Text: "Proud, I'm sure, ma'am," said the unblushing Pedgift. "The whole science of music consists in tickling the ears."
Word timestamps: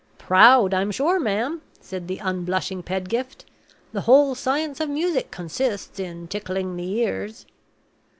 "Proud, 0.17 0.73
I'm 0.73 0.89
sure, 0.89 1.19
ma'am," 1.19 1.61
said 1.79 2.07
the 2.07 2.17
unblushing 2.17 2.81
Pedgift. 2.81 3.45
"The 3.91 4.01
whole 4.01 4.33
science 4.33 4.79
of 4.79 4.89
music 4.89 5.29
consists 5.29 5.99
in 5.99 6.27
tickling 6.27 6.75
the 6.75 6.91
ears." 7.03 7.45